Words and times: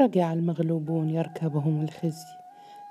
رجع 0.00 0.32
المغلوبون 0.32 1.10
يركبهم 1.10 1.84
الخزي. 1.84 2.26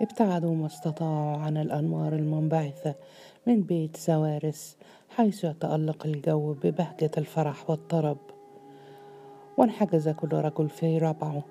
ابتعدوا 0.02 0.55
ما 0.55 0.65
استطاعوا 0.65 1.38
عن 1.38 1.58
الأنوار 1.58 2.13
المنبعثة 2.13 2.96
من 3.47 3.62
بيت 3.62 3.97
سوارس 3.97 4.78
حيث 5.10 5.44
يتألق 5.44 6.05
الجو 6.05 6.54
ببهجة 6.54 7.12
الفرح 7.18 7.70
والطرب. 7.70 8.18
وانحجز 9.57 10.10
كل 10.10 10.33
رجل 10.33 10.70
في 10.70 10.97
ربعه. 10.97 11.44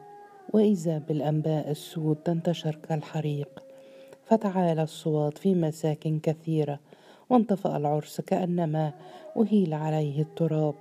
وإذا 0.53 0.99
بالأنباء 0.99 1.71
السود 1.71 2.17
تنتشر 2.17 2.75
كالحريق 2.75 3.65
فتعالى 4.25 4.83
الصوات 4.83 5.39
في 5.39 5.55
مساكن 5.55 6.19
كثيرة 6.19 6.81
وانطفأ 7.31 7.77
العرس 7.77 8.21
كأنما 8.21 8.93
أهيل 9.37 9.75
عليه 9.75 10.23
التراب. 10.23 10.75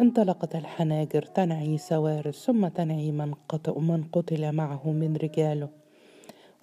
انطلقت 0.00 0.56
الحناجر 0.56 1.22
تنعي 1.22 1.78
سوارس 1.78 2.46
ثم 2.46 2.68
تنعي 2.68 3.10
من 3.10 3.34
قتل, 3.48 3.72
من 3.72 4.04
قتل 4.12 4.52
معه 4.52 4.90
من 4.90 5.16
رجاله. 5.16 5.68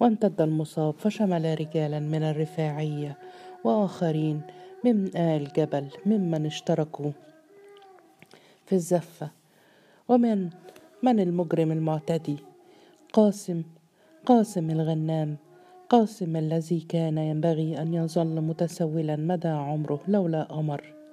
وامتد 0.00 0.40
المصاب 0.40 0.94
فشمل 0.98 1.60
رجالا 1.60 2.00
من 2.00 2.22
الرفاعية 2.22 3.18
وآخرين 3.64 4.40
من 4.84 5.16
آل 5.16 5.48
جبل 5.56 5.88
ممن 6.06 6.46
اشتركوا 6.46 7.10
في 8.66 8.74
الزفة. 8.74 9.30
ومن 10.08 10.50
من 11.02 11.20
المجرم 11.20 11.72
المعتدي؟ 11.72 12.36
قاسم 13.12 13.62
قاسم 14.26 14.70
الغنام. 14.70 15.36
قاسم 15.88 16.36
الذي 16.36 16.80
كان 16.80 17.18
ينبغي 17.18 17.82
أن 17.82 17.94
يظل 17.94 18.40
متسولا 18.40 19.16
مدى 19.16 19.48
عمره 19.48 20.00
لولا 20.08 20.58
أمر. 20.60 21.03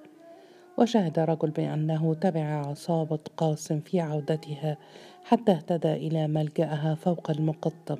وشهد 0.82 1.18
رجل 1.18 1.50
بأنه 1.50 2.14
تبع 2.14 2.66
عصابة 2.66 3.18
قاسم 3.36 3.80
في 3.80 4.00
عودتها 4.00 4.76
حتى 5.24 5.52
اهتدى 5.52 5.92
إلى 5.92 6.28
ملجأها 6.28 6.94
فوق 6.94 7.30
المقطم. 7.30 7.96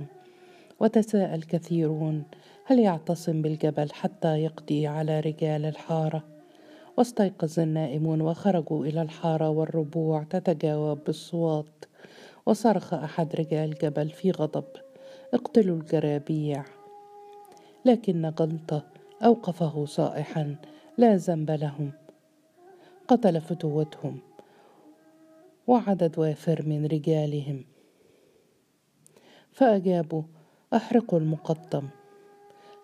وتساءل 0.81 1.43
كثيرون 1.43 2.23
هل 2.67 2.79
يعتصم 2.79 3.43
بالجبل 3.43 3.93
حتى 3.93 4.39
يقضي 4.43 4.87
على 4.87 5.21
رجال 5.21 5.65
الحارة؟ 5.65 6.25
واستيقظ 6.97 7.61
النائمون 7.61 8.21
وخرجوا 8.21 8.87
إلى 8.87 9.03
الحارة 9.03 9.49
والربوع 9.49 10.23
تتجاوب 10.23 11.05
بالصوات 11.07 11.85
وصرخ 12.47 12.95
أحد 12.95 13.37
رجال 13.37 13.73
الجبل 13.73 14.11
في 14.11 14.31
غضب 14.31 14.65
اقتلوا 15.35 15.77
الجرابيع. 15.77 16.65
لكن 17.85 18.27
غلطة 18.41 18.83
أوقفه 19.25 19.85
صائحا 19.85 20.57
لا 20.99 21.17
ذنب 21.17 21.51
لهم. 21.51 22.02
قتل 23.13 23.41
فتوتهم 23.41 24.19
وعدد 25.67 26.19
وافر 26.19 26.63
من 26.67 26.87
رجالهم. 26.87 27.65
فأجابوا 29.51 30.23
أحرقوا 30.75 31.19
المقطم. 31.19 31.89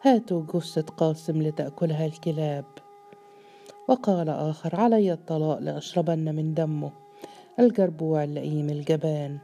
هاتوا 0.03 0.43
جثة 0.55 0.83
قاسم 0.83 1.43
لتأكلها 1.43 2.07
الكلاب. 2.07 2.65
وقال 3.89 4.29
آخر 4.29 4.77
علي 4.77 5.13
الطلاق 5.13 5.59
لأشربن 5.59 6.35
من 6.35 6.55
دمه. 6.55 6.93
الجربوع 7.59 8.25
اللئيم 8.25 8.71
الجبان. 8.71 9.39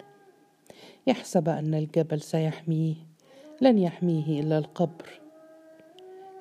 يحسب 1.06 1.48
أن 1.48 1.74
الجبل 1.74 2.20
سيحميه. 2.20 2.94
لن 3.60 3.78
يحميه 3.78 4.40
إلا 4.40 4.58
القبر. 4.58 5.20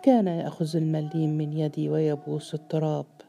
كان 0.01 0.27
يأخذ 0.27 0.75
المليم 0.75 1.29
من 1.29 1.53
يدي 1.53 1.89
ويبوس 1.89 2.53
التراب. 2.53 3.22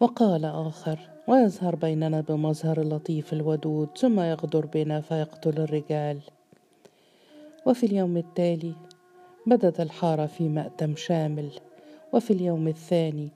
وقال 0.00 0.44
آخر 0.44 0.98
ويظهر 1.28 1.76
بيننا 1.76 2.20
بمظهر 2.20 2.80
اللطيف 2.80 3.32
الودود 3.32 3.88
ثم 3.98 4.20
يغدر 4.20 4.66
بنا 4.66 5.00
فيقتل 5.00 5.60
الرجال. 5.60 6.20
وفي 7.66 7.86
اليوم 7.86 8.16
التالي 8.16 8.72
بدت 9.46 9.80
الحارة 9.80 10.26
في 10.26 10.48
مأتم 10.48 10.96
شامل. 10.96 11.50
وفي 12.12 12.32
اليوم 12.32 12.68
الثاني 12.68 13.28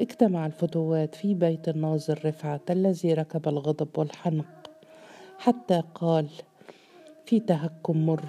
اجتمع 0.00 0.46
الفتوات 0.46 1.14
في 1.14 1.34
بيت 1.34 1.68
الناظر 1.68 2.20
رفعت 2.24 2.70
الذي 2.70 3.14
ركب 3.14 3.48
الغضب 3.48 3.88
والحنق 3.98 4.70
حتى 5.38 5.82
قال 5.94 6.26
في 7.26 7.40
تهكم 7.40 8.06
مر 8.06 8.24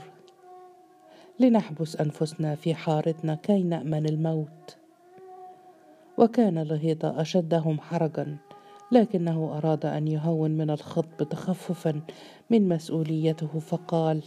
لنحبس 1.40 1.96
أنفسنا 1.96 2.56
في 2.56 2.76
حارتنا 2.76 3.36
كي 3.36 3.64
نأمن 3.64 4.06
الموت. 4.06 4.81
وكان 6.22 6.60
لهيطة 6.60 7.22
أشدهم 7.22 7.80
حرجا 7.80 8.38
لكنه 8.92 9.58
أراد 9.58 9.86
أن 9.86 10.08
يهون 10.08 10.52
من 10.52 10.70
الخطب 10.70 11.30
تخففا 11.30 12.02
من 12.50 12.70
مسؤوليته 12.70 13.60
فقال 13.60 14.24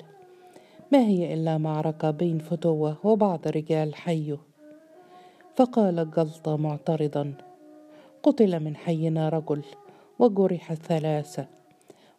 ما 0.92 0.98
هي 0.98 1.34
إلا 1.34 1.58
معركة 1.58 2.10
بين 2.10 2.38
فتوة 2.38 2.96
وبعض 3.04 3.48
رجال 3.48 3.94
حيه 3.94 4.38
فقال 5.56 6.10
جلطة 6.10 6.56
معترضا 6.56 7.34
قتل 8.22 8.60
من 8.60 8.76
حينا 8.76 9.28
رجل 9.28 9.62
وجرح 10.18 10.74
ثلاثة 10.74 11.46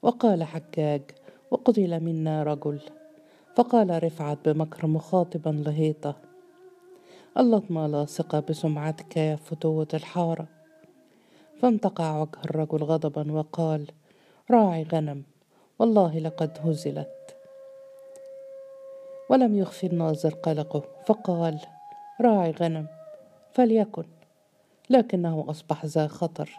وقال 0.02 0.44
حجاج 0.44 1.02
وقتل 1.52 2.00
منا 2.00 2.44
رجل. 2.44 2.80
فقال 3.56 4.04
رفعت 4.04 4.50
بمكر 4.50 4.88
مخاطبا 4.88 5.50
لهيطة 5.50 6.16
اللطمة 7.38 7.88
لاصقة 7.88 8.40
بسمعتك 8.40 9.18
يا 9.18 9.36
فتوة 9.36 9.88
الحارة. 9.94 10.48
فانتقع 11.62 12.22
وجه 12.22 12.40
الرجل 12.46 12.84
غضبا 12.84 13.32
وقال 13.32 13.92
راعي 14.52 14.84
غنم 14.84 15.24
والله 15.80 16.20
لقد 16.20 16.58
هزلت. 16.64 17.36
ولم 19.30 19.56
يخفي 19.56 19.88
الناظر 19.88 20.34
قلقه 20.34 20.84
فقال 21.06 21.60
راعي 22.22 22.52
غنم 22.52 22.88
فليكن. 23.54 24.06
لكنه 24.90 25.46
أصبح 25.50 25.86
ذا 25.86 26.08
خطر 26.08 26.50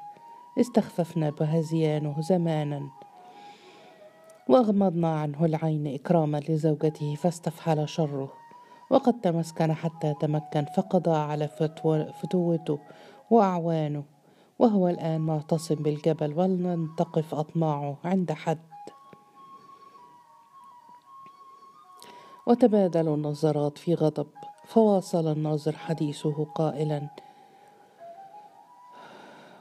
استخففنا 0.60 1.30
بهزيانه 1.30 2.20
زمانا. 2.20 2.90
وأغمضنا 4.48 5.20
عنه 5.20 5.44
العين 5.44 5.86
إكراما 5.94 6.40
لزوجته 6.48 7.14
فاستفحل 7.14 7.88
شره. 7.88 8.45
وقد 8.90 9.20
تمسكن 9.20 9.72
حتى 9.72 10.14
تمكن 10.20 10.64
فقضى 10.76 11.16
على 11.16 11.48
فتوته 12.22 12.78
وأعوانه. 13.30 14.04
وهو 14.58 14.88
الآن 14.88 15.20
معتصم 15.20 15.74
بالجبل 15.74 16.34
ولن 16.38 16.88
تقف 16.98 17.34
أطماعه 17.34 17.96
عند 18.04 18.32
حد. 18.32 18.58
وتبادلوا 22.46 23.16
النظرات 23.16 23.78
في 23.78 23.94
غضب 23.94 24.26
فواصل 24.64 25.32
الناظر 25.32 25.76
حديثه 25.76 26.44
قائلا 26.44 27.08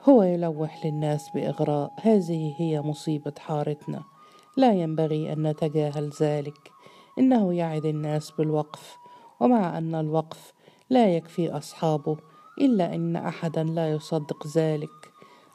هو 0.09 0.24
يلوح 0.24 0.85
للناس 0.85 1.30
بإغراء 1.30 1.94
هذه 2.02 2.53
هي 2.58 2.81
مصيبة 2.81 3.34
حارتنا. 3.40 4.03
لا 4.58 4.74
ينبغي 4.74 5.34
أن 5.34 5.47
نتجاهل 5.47 6.12
ذلك. 6.22 6.72
إنه 7.19 7.53
يعد 7.53 7.85
الناس 7.85 8.31
بالوقف. 8.31 8.97
ومع 9.40 9.78
أن 9.78 9.96
الوقف 9.96 10.53
لا 10.90 11.16
يكفي 11.16 11.57
أصحابه 11.57 12.18
إلا 12.62 12.96
إن 12.96 13.16
احدا 13.16 13.63
لا 13.63 13.91
يصدق 13.91 14.47
ذلك. 14.57 14.90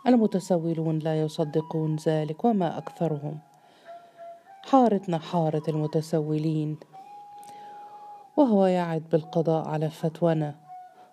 المتسولون 0.06 0.98
لا 0.98 1.20
يصدقون 1.20 1.96
ذلك 2.06 2.44
وما 2.44 2.78
أكثرهم. 2.78 3.38
حارتنا 4.62 5.18
حارة 5.18 5.62
المتسولين 5.68 6.76
وهو 8.36 8.66
يعد 8.66 9.02
بالقضاء 9.12 9.68
على 9.68 9.90
فتونا 9.90 10.54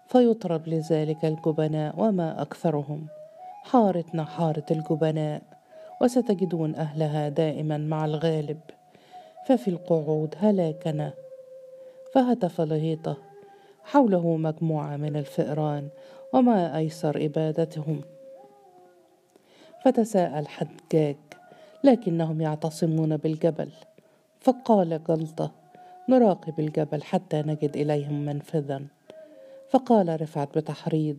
فيطرب 0.07 0.67
لذلك 0.67 1.25
الجبناء 1.25 1.95
وما 1.97 2.41
أكثرهم. 2.41 3.07
حارتنا 3.63 4.25
حارة 4.25 4.65
الجبناء 4.71 5.41
وستجدون 6.01 6.75
أهلها 6.75 7.29
دائما 7.29 7.77
مع 7.77 8.05
الغالب. 8.05 8.59
ففي 9.47 9.67
القعود 9.67 10.35
هلاكنا. 10.37 11.13
فهتف 12.11 12.61
لهيطة 12.61 13.17
حوله 13.83 14.37
مجموعة 14.37 14.97
من 14.97 15.15
الفئران 15.15 15.89
وما 16.33 16.77
أيسر 16.77 17.25
إبادتهم. 17.25 18.01
فتساءل 19.83 20.47
حجاج 20.47 21.17
لكنهم 21.83 22.41
يعتصمون 22.41 23.17
بالجبل. 23.17 23.69
فقال 24.39 25.03
جلطة 25.03 25.51
نراقب 26.09 26.59
الجبل 26.59 27.03
حتى 27.03 27.41
نجد 27.41 27.77
إليهم 27.77 28.25
منفذا. 28.25 28.83
فقال 29.69 30.21
رفعت 30.21 30.57
بتحريض 30.57 31.17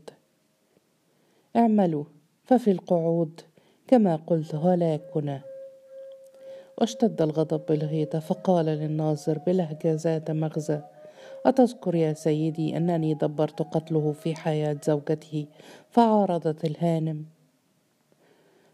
اعملوا 1.56 2.04
ففي 2.44 2.70
القعود 2.70 3.40
كما 3.86 4.16
قلت 4.16 4.54
هلاكنا. 4.54 5.40
واشتد 6.80 7.22
الغضب 7.22 7.66
بالغيطة 7.68 8.18
فقال 8.18 8.66
للناظر 8.66 9.38
بلهجة 9.38 9.94
ذات 9.94 10.30
مغزى 10.30 10.80
أتذكر 11.46 11.94
يا 11.94 12.12
سيدي 12.12 12.76
أنني 12.76 13.14
دبرت 13.14 13.62
قتله 13.62 14.12
في 14.12 14.34
حياة 14.34 14.76
زوجته 14.84 15.46
فعارضت 15.90 16.64
الهانم. 16.64 17.24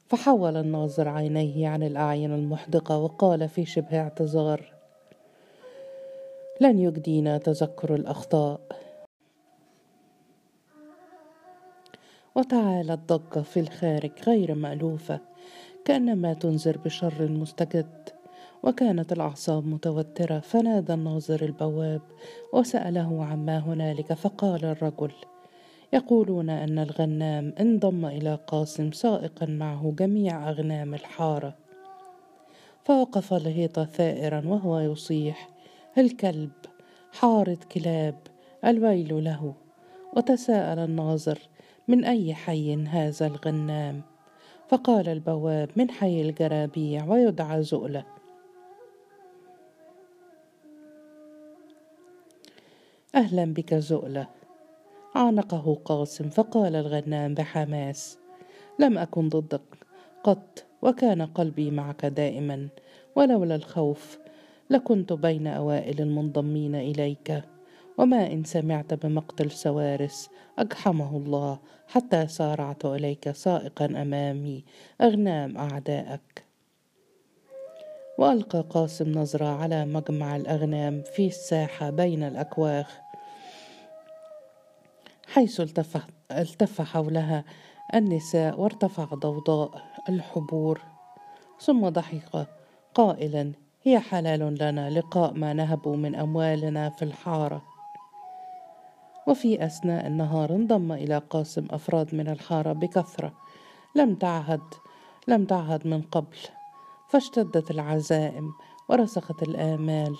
فحول 0.08 0.56
الناظر 0.56 1.08
عينيه 1.08 1.68
عن 1.68 1.82
الأعين 1.82 2.32
المحدقة 2.32 2.98
وقال 2.98 3.48
في 3.48 3.64
شبه 3.64 4.00
اعتذار 4.00 4.72
لن 6.60 6.78
يجدينا 6.78 7.38
تذكر 7.38 7.94
الأخطاء. 7.94 8.60
وتعالت 12.34 13.12
ضجة 13.12 13.42
في 13.42 13.60
الخارج 13.60 14.12
غير 14.26 14.54
مألوفة. 14.54 15.33
كأنما 15.84 16.34
تنذر 16.34 16.78
بشر 16.84 17.28
مستجد. 17.28 18.08
وكانت 18.62 19.12
الأعصاب 19.12 19.66
متوترة 19.66 20.38
فنادى 20.38 20.94
الناظر 20.94 21.44
البواب 21.44 22.00
وسأله 22.52 23.24
عما 23.24 23.58
هنالك 23.58 24.12
فقال 24.12 24.64
الرجل 24.64 25.12
يقولون 25.92 26.50
أن 26.50 26.78
الغنام 26.78 27.54
انضم 27.60 28.06
إلى 28.06 28.38
قاسم 28.46 28.92
سائقا 28.92 29.46
معه 29.46 29.94
جميع 29.98 30.50
أغنام 30.50 30.94
الحارة. 30.94 31.54
فوقف 32.84 33.32
الهيط 33.34 33.80
ثائرا 33.80 34.42
وهو 34.46 34.78
يصيح 34.78 35.48
الكلب 35.98 36.52
حارة 37.12 37.58
كلاب 37.72 38.16
الويل 38.64 39.24
له. 39.24 39.54
وتساءل 40.16 40.78
الناظر 40.78 41.38
من 41.88 42.04
أي 42.04 42.34
حي 42.34 42.74
هذا 42.74 43.26
الغنام؟ 43.26 44.13
فقال 44.68 45.08
البواب 45.08 45.70
من 45.76 45.90
حي 45.90 46.20
الجرابيع 46.20 47.04
ويدعى 47.04 47.62
زؤلة. 47.62 48.04
أهلا 53.14 53.44
بك 53.44 53.74
زؤلة. 53.74 54.26
عانقه 55.14 55.78
قاسم 55.84 56.28
فقال 56.30 56.76
الغنام 56.76 57.34
بحماس. 57.34 58.18
لم 58.78 58.98
أكن 58.98 59.28
ضدك. 59.28 59.62
قط 60.24 60.64
وكان 60.82 61.22
قلبي 61.22 61.70
معك 61.70 62.06
دائما. 62.06 62.68
ولولا 63.16 63.54
الخوف 63.54 64.18
لكنت 64.70 65.12
بين 65.12 65.46
أوائل 65.46 66.00
المنضمين 66.00 66.74
إليك. 66.74 67.53
وما 67.98 68.32
إن 68.32 68.44
سمعت 68.44 68.94
بمقتل 68.94 69.50
سوارس 69.50 70.30
أجحمه 70.58 71.16
الله 71.16 71.58
حتى 71.88 72.28
سارعت 72.28 72.84
إليك 72.84 73.30
سائقا 73.30 73.84
أمامي 73.84 74.64
أغنام 75.00 75.58
أعدائك 75.58 76.44
وألقى 78.18 78.64
قاسم 78.70 79.12
نظرة 79.12 79.46
على 79.46 79.84
مجمع 79.84 80.36
الأغنام 80.36 81.02
في 81.02 81.26
الساحة 81.26 81.90
بين 81.90 82.22
الأكواخ 82.22 82.98
حيث 85.26 85.60
التف, 85.60 86.06
التف 86.30 86.82
حولها 86.82 87.44
النساء 87.94 88.60
وارتفع 88.60 89.04
ضوضاء 89.04 89.82
الحبور. 90.08 90.80
ثم 91.60 91.88
ضحك 91.88 92.46
قائلا 92.94 93.52
هي 93.82 93.98
حلال 94.00 94.58
لنا 94.60 94.90
لقاء 94.90 95.32
ما 95.32 95.52
نهبوا 95.52 95.96
من 95.96 96.14
أموالنا 96.14 96.90
في 96.90 97.04
الحارة. 97.04 97.73
وفي 99.26 99.64
أثناء 99.66 100.06
النهار 100.06 100.50
انضم 100.50 100.92
إلى 100.92 101.18
قاسم 101.18 101.66
أفراد 101.70 102.14
من 102.14 102.28
الحارة 102.28 102.72
بكثرة. 102.72 103.32
لم 103.94 104.14
تعهد 104.14 104.60
لم 105.28 105.44
تعهد 105.44 105.86
من 105.86 106.02
قبل. 106.02 106.36
فاشتدت 107.08 107.70
العزائم 107.70 108.52
ورسخت 108.88 109.42
الآمال. 109.42 110.16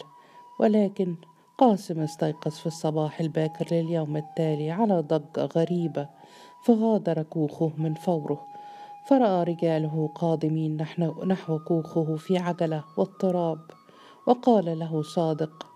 ولكن 0.60 1.16
قاسم 1.58 2.00
استيقظ 2.00 2.52
في 2.52 2.66
الصباح 2.66 3.20
الباكر 3.20 3.74
لليوم 3.74 4.16
التالي 4.16 4.70
على 4.70 5.00
ضجة 5.00 5.48
غريبة 5.56 6.08
فغادر 6.64 7.22
كوخه 7.22 7.72
من 7.78 7.94
فوره. 7.94 8.46
فرأى 9.06 9.44
رجاله 9.44 10.10
قادمين 10.14 10.86
نحو 11.26 11.58
كوخه 11.58 12.16
في 12.16 12.38
عجلة 12.38 12.84
واضطراب 12.96 13.58
وقال 14.26 14.78
له 14.78 15.02
صادق 15.02 15.66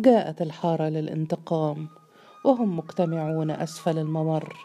جاءت 0.00 0.42
الحارة 0.42 0.84
للانتقام. 0.88 1.88
وهم 2.46 2.76
مجتمعون 2.76 3.50
أسفل 3.50 3.98
الممر. 3.98 4.56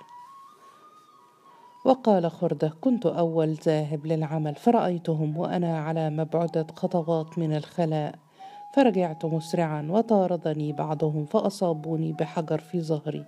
وقال 1.86 2.31
خردة 2.31 2.74
كنت 2.81 3.06
أول 3.06 3.54
ذاهب 3.54 4.06
للعمل 4.06 4.56
فرأيتهم 4.56 5.38
وأنا 5.38 5.80
على 5.80 6.10
مبعدة 6.10 6.68
خطوات 6.75 7.39
من 7.39 7.56
الخلاء. 7.56 8.16
فرجعت 8.74 9.25
مسرعا 9.25 9.88
وطاردني 9.89 10.74
بعضهم 10.74 11.25
فأصابوني 11.25 12.13
بحجر 12.13 12.57
في 12.57 12.81
ظهري. 12.81 13.25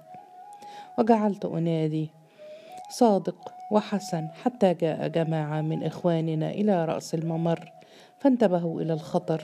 وجعلت 1.00 1.46
أنادي 1.46 2.10
صادق 2.90 3.54
وحسن 3.72 4.28
حتى 4.44 4.74
جاء 4.74 5.08
جماعة 5.08 5.62
من 5.62 5.84
إخواننا 5.84 6.50
إلى 6.50 6.86
رأس 6.86 7.14
الممر 7.14 7.72
فانتبهوا 8.20 8.82
إلى 8.82 8.94
الخطر 8.94 9.44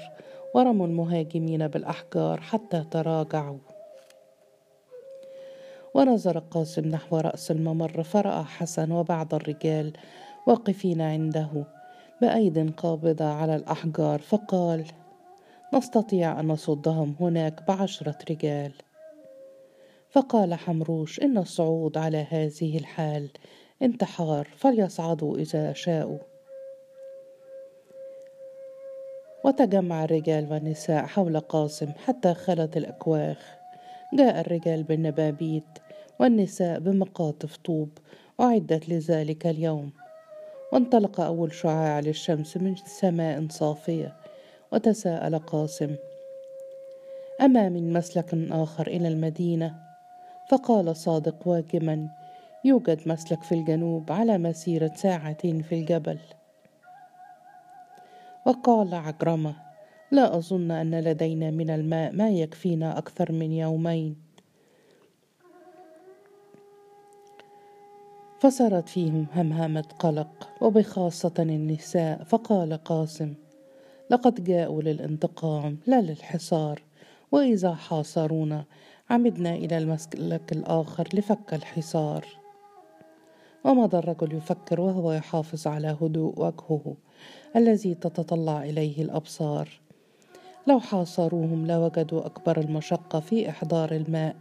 ورموا 0.56 0.88
المهاجمين 0.88 1.68
بالأحجار 1.68 2.42
حتى 2.42 2.84
تراجعوا. 2.92 3.69
ونظر 5.94 6.40
قاسم 6.40 6.88
نحو 6.88 7.18
رأس 7.18 7.52
الممر 7.52 8.04
فرأى 8.04 8.44
حسن 8.44 8.92
وبعض 8.92 9.34
الرجال 9.34 9.94
واقفين 10.48 11.02
عنده 11.02 11.66
بأيد 12.22 12.74
قابضة 12.78 13.26
على 13.26 13.56
الأحجار 13.56 14.20
فقال 14.20 14.86
نستطيع 15.74 16.40
أن 16.40 16.48
نصدهم 16.48 17.16
هناك 17.20 17.68
بعشرة 17.68 18.18
رجال. 18.30 18.72
فقال 20.10 20.54
حمروش 20.54 21.20
إن 21.20 21.38
الصعود 21.38 21.98
على 21.98 22.28
هذه 22.30 22.78
الحال 22.78 23.30
انتحار 23.82 24.48
فليصعدوا 24.58 25.38
إذا 25.38 25.74
شاءوا. 25.74 26.20
وتجمع 29.44 30.04
الرجال 30.04 30.52
والنساء 30.52 31.06
حول 31.06 31.40
قاسم 31.40 31.92
حتى 32.06 32.34
خلت 32.34 32.78
الأكواخ 32.78 33.59
جاء 34.14 34.40
الرجال 34.40 34.84
بالنبابيت 34.84 35.64
والنساء 36.20 36.80
بمقاطف 36.80 37.58
طوب 37.58 37.90
أعدت 38.40 38.90
لذلك 38.90 39.48
اليوم. 39.48 39.92
وانطلق 40.74 41.22
أول 41.22 41.54
شعاع 41.54 42.00
للشمس 42.00 42.58
من 42.58 42.76
سماء 42.76 43.48
صافية 43.50 44.16
وتساءل 44.72 45.40
قاسم 45.40 45.96
أما 47.42 47.70
من 47.70 47.94
مسلك 47.94 48.34
آخر 48.52 48.88
إلى 48.88 49.08
المدينة؟ 49.08 49.76
فقال 50.50 50.96
صادق 50.96 51.48
واجما 51.48 52.10
يوجد 52.66 53.00
مسلك 53.06 53.44
في 53.44 53.56
الجنوب 53.56 54.12
على 54.12 54.38
مسيرة 54.38 54.92
ساعتين 54.96 55.62
في 55.62 55.76
الجبل. 55.76 56.20
وقال 58.46 58.94
عجرمة 58.94 59.69
لا 60.12 60.38
أظن 60.38 60.72
أن 60.72 61.00
لدينا 61.00 61.52
من 61.52 61.70
الماء 61.70 62.16
ما 62.16 62.30
يكفينا 62.30 62.98
أكثر 62.98 63.32
من 63.32 63.52
يومين. 63.52 64.16
فصارت 68.40 68.90
فيهم 68.90 69.26
همهمة 69.34 69.86
قلق 70.00 70.50
وبخاصة 70.62 71.34
النساء 71.40 72.24
فقال 72.24 72.74
قاسم 72.74 73.34
لقد 74.10 74.44
جاءوا 74.44 74.82
للانتقام 74.82 75.78
لا 75.88 76.02
للحصار 76.02 76.82
وإذا 77.32 77.74
حاصرونا 77.74 78.66
عمدنا 79.10 79.56
إلى 79.56 79.78
المسلك 79.78 80.52
الآخر 80.52 81.08
لفك 81.14 81.54
الحصار. 81.54 82.26
ومضى 83.64 83.98
الرجل 83.98 84.34
يفكر 84.36 84.82
وهو 84.82 85.12
يحافظ 85.12 85.68
على 85.68 85.98
هدوء 86.02 86.40
وجهه 86.40 86.96
الذي 87.56 87.96
تتطلع 87.96 88.64
إليه 88.64 89.02
الأبصار. 89.02 89.89
لو 90.70 90.80
حاصروهم 90.80 91.68
لوجدوا 91.68 92.26
أكبر 92.26 92.60
المشقة 92.60 93.20
في 93.20 93.50
إحضار 93.50 93.92
الماء 93.92 94.36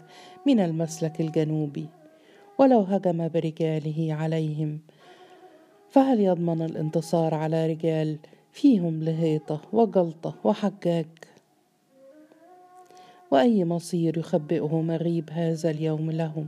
من 0.46 0.60
المسلك 0.60 1.20
الجنوبي 1.20 1.88
ولو 2.58 2.80
هجم 2.80 3.28
برجاله 3.28 4.14
عليهم. 4.14 4.78
فهل 5.90 6.20
يضمن 6.20 6.62
الانتصار 6.62 7.34
على 7.34 7.66
رجال 7.66 8.18
فيهم 8.52 9.02
لهيطة 9.02 9.60
وجلطة 9.72 10.34
وحجاج؟ 10.44 11.06
وأي 13.30 13.64
مصير 13.64 14.18
يخبئه 14.18 14.80
مغيب 14.80 15.30
هذا 15.32 15.70
اليوم 15.70 16.10
لهم؟ 16.10 16.46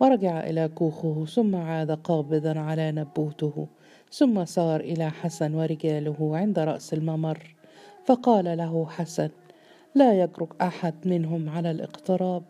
ورجع 0.00 0.40
إلى 0.40 0.68
كوخه 0.68 1.24
ثم 1.24 1.56
عاد 1.56 1.90
قابضا 1.90 2.58
على 2.58 2.92
نبوته 2.92 3.66
ثم 4.12 4.44
سار 4.44 4.80
إلى 4.80 5.10
حسن 5.10 5.54
ورجاله 5.54 6.36
عند 6.36 6.58
رأس 6.58 6.94
الممر. 6.94 7.51
فقال 8.04 8.58
له 8.58 8.86
حسن 8.86 9.30
لا 9.94 10.22
يجرؤ 10.22 10.48
أحد 10.60 10.94
منهم 11.04 11.48
على 11.48 11.70
الاقتراب. 11.70 12.42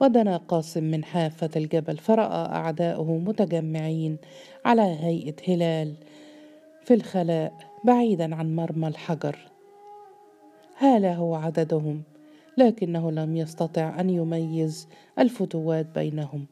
ودنا 0.00 0.36
قاسم 0.36 0.84
من 0.84 1.04
حافة 1.04 1.50
الجبل 1.56 1.96
فرأى 1.96 2.46
أعداؤه 2.54 3.18
متجمعين 3.18 4.16
على 4.64 4.82
هيئة 4.82 5.34
هلال 5.48 5.94
في 6.84 6.94
الخلاء 6.94 7.52
بعيدا 7.84 8.34
عن 8.34 8.56
مرمى 8.56 8.88
الحجر. 8.88 9.38
هو 11.14 11.34
عددهم 11.34 12.02
لكنه 12.58 13.10
لم 13.10 13.36
يستطع 13.36 14.00
أن 14.00 14.10
يميز 14.10 14.88
الفتوات 15.18 15.86
بينهم 15.86 16.46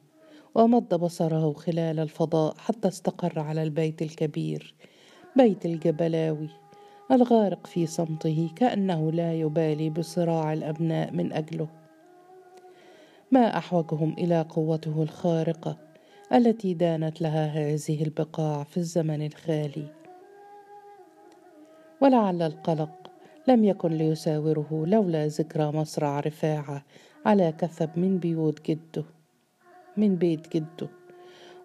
ومد 0.55 0.95
بصره 0.95 1.53
خلال 1.53 2.01
الفضاء 2.01 2.55
حتى 2.59 2.89
استقر 2.89 3.39
على 3.39 3.63
البيت 3.63 4.03
الكبير. 4.03 4.75
بيت 5.37 5.67
الجبلاوي. 5.67 6.49
الغارق 7.13 7.67
في 7.67 7.87
صمته 7.87 8.51
كأنه 8.57 9.13
لا 9.13 9.35
يبالي 9.35 9.91
بصراع 9.91 10.53
الأبناء 10.53 11.13
من 11.13 11.33
أجله. 11.33 11.69
ما 13.31 13.59
أحوجهم 13.59 14.15
إلى 14.19 14.47
قوته 14.49 15.03
الخارقة 15.03 15.77
التي 16.33 16.75
دانت 16.75 17.23
لها 17.23 17.47
هذه 17.47 18.03
البقاع 18.03 18.65
في 18.65 18.77
الزمن 18.77 19.27
الخالي. 19.27 19.87
ولعل 22.01 22.43
القلق 22.43 23.11
لم 23.49 23.65
يكن 23.65 23.89
ليساوره 23.93 24.85
لولا 24.87 25.27
ذكرى 25.27 25.73
مصرع 25.73 26.21
رفاعة 26.21 26.85
على 27.27 27.53
كثب 27.53 27.91
من 27.97 28.19
بيوت 28.19 28.71
جده 28.71 29.05
من 29.97 30.17
بيت 30.17 30.57
جده. 30.57 30.89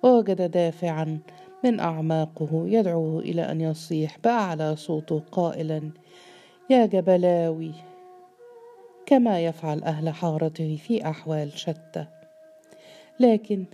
ووجد 0.03 0.51
دافعا 0.51 1.19
من 1.63 1.79
أعماقه 1.79 2.63
يدعوه 2.67 3.19
إلى 3.19 3.51
أن 3.51 3.61
يصيح 3.61 4.17
باعلى 4.23 4.75
صوته 4.75 5.21
قائلا 5.31 5.91
يا 6.69 6.85
جبلاوي 6.85 7.71
كما 9.05 9.45
يفعل 9.45 9.83
أهل 9.83 10.09
حارته 10.09 10.79
في 10.83 11.09
أحوال 11.09 11.51
شتى. 11.59 12.05
لكن 13.19 13.65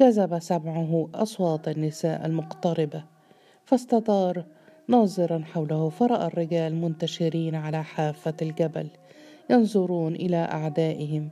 جذب 0.00 0.38
سمعه 0.38 1.08
أصوات 1.14 1.68
النساء 1.68 2.26
المقتربة 2.26 3.04
فاستدار 3.64 4.44
ناظرا 4.88 5.44
حوله 5.44 5.88
فرأى 5.88 6.26
الرجال 6.26 6.74
منتشرين 6.74 7.54
على 7.54 7.84
حافة 7.84 8.34
الجبل 8.42 8.88
ينظرون 9.50 10.14
إلى 10.14 10.36
أعدائهم 10.36 11.30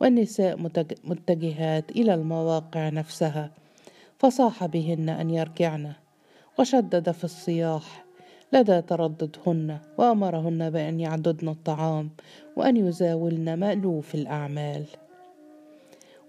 والنساء 0.00 0.56
متجهات 1.04 1.90
إلى 1.90 2.14
المواقع 2.14 2.88
نفسها. 2.88 3.50
فصاح 4.18 4.66
بهن 4.66 5.08
أن 5.08 5.30
يرجعن 5.30 5.92
وشدد 6.58 7.10
في 7.10 7.24
الصياح. 7.24 8.04
لدى 8.52 8.82
ترددهن 8.82 9.78
وأمرهن 9.98 10.70
بأن 10.70 11.00
يعددن 11.00 11.48
الطعام 11.48 12.10
وأن 12.56 12.76
يزاولن 12.76 13.54
مالوف 13.54 14.14
الأعمال. 14.14 14.84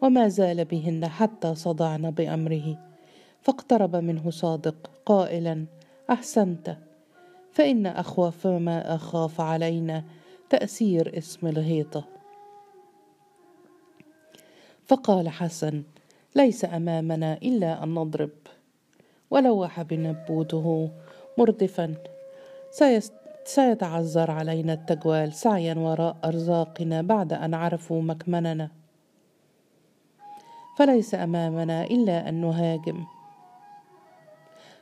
وما 0.01 0.27
زال 0.27 0.65
بهن 0.65 1.07
حتى 1.07 1.55
صدعن 1.55 2.11
بأمره. 2.11 2.77
فاقترب 3.41 3.95
منه 3.95 4.29
صادق 4.29 4.89
قائلا 5.05 5.65
أحسنت. 6.09 6.77
فإن 7.51 7.85
اخوف 7.85 8.47
ما 8.47 8.95
أخاف 8.95 9.41
علينا 9.41 10.03
تاثير 10.49 11.17
اسم 11.17 11.47
الهيطة. 11.47 12.03
فقال 14.87 15.29
حسن 15.29 15.83
ليس 16.35 16.65
أمامنا 16.65 17.33
إلا 17.33 17.83
أن 17.83 17.93
نضرب. 17.93 18.29
ولوح 19.31 19.81
بنبوته 19.81 20.89
مردفا. 21.37 21.95
سيتعذر 23.43 24.31
علينا 24.31 24.73
التجوال 24.73 25.33
سعيا 25.33 25.73
وراء 25.73 26.17
أرزاقنا 26.25 27.01
بعد 27.01 27.33
أن 27.33 27.53
عرفوا 27.53 28.01
مكمننا. 28.01 28.69
فليس 30.77 31.15
أمامنا 31.15 31.83
إلا 31.83 32.29
أن 32.29 32.41
نهاجم. 32.41 33.05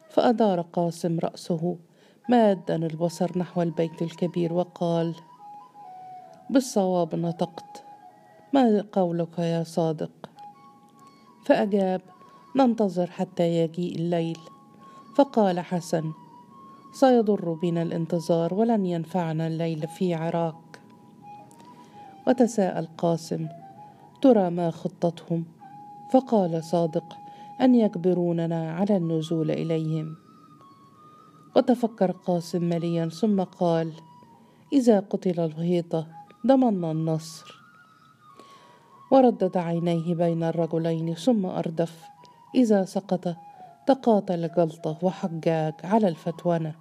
فأدار 0.09 0.61
قاسم 0.61 1.19
رأسه 1.19 1.77
مادا 2.29 2.75
البصر 2.75 3.39
نحو 3.39 3.61
البيت 3.61 4.01
الكبير 4.01 4.53
وقال 4.53 5.15
بالصواب 6.49 7.15
نطقت. 7.15 7.83
ما 8.53 8.85
قولك 8.91 9.39
يا 9.39 9.63
صادق؟ 9.63 10.11
فأجاب 11.47 12.01
ننتظر 12.55 13.07
حتى 13.07 13.43
يجيء 13.43 13.95
الليل. 13.95 14.37
فقال 15.15 15.59
حسن 15.59 16.11
سيضر 16.93 17.53
بنا 17.53 17.81
الانتظار 17.81 18.53
ولن 18.53 18.85
ينفعنا 18.85 19.47
الليل 19.47 19.87
في 19.87 20.13
عراك. 20.13 20.81
وتساءل 22.27 22.87
قاسم 22.97 23.47
ترى 24.21 24.49
ما 24.49 24.71
خطتهم؟ 24.71 25.45
فقال 26.11 26.63
صادق 26.63 27.17
أن 27.61 27.75
يجبروننا 27.75 28.73
على 28.73 28.97
النزول 28.97 29.51
إليهم. 29.51 30.15
وتفكر 31.55 32.11
قاسم 32.11 32.63
مليا 32.63 33.09
ثم 33.09 33.43
قال 33.43 33.93
إذا 34.73 34.99
قتل 34.99 35.39
الهيطه 35.39 36.07
ضمنا 36.47 36.91
النصر. 36.91 37.66
وردد 39.11 39.57
عينيه 39.57 40.15
بين 40.15 40.43
الرجلين 40.43 41.13
ثم 41.13 41.45
أردف. 41.45 42.09
إذا 42.55 42.85
سقط 42.85 43.35
تقاتل 43.87 44.51
جلطة 44.57 44.97
وحجاج 45.01 45.73
على 45.83 46.07
الفتونه 46.07 46.75